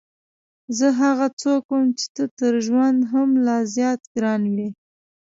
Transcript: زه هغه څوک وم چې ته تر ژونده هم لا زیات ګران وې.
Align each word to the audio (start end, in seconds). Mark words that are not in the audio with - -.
زه 0.77 0.87
هغه 1.01 1.27
څوک 1.41 1.63
وم 1.69 1.85
چې 1.99 2.05
ته 2.15 2.23
تر 2.39 2.53
ژونده 2.65 3.05
هم 3.13 3.29
لا 3.45 3.57
زیات 3.75 4.01
ګران 4.13 4.43
وې. 4.53 4.69